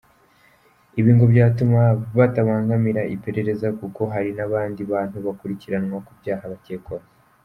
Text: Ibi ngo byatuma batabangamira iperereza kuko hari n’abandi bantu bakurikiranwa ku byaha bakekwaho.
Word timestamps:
Ibi 0.99 1.11
ngo 1.15 1.25
byatuma 1.33 1.81
batabangamira 2.17 3.01
iperereza 3.15 3.67
kuko 3.79 4.01
hari 4.13 4.31
n’abandi 4.37 4.81
bantu 4.91 5.15
bakurikiranwa 5.25 5.97
ku 6.05 6.11
byaha 6.19 6.45
bakekwaho. 6.53 7.07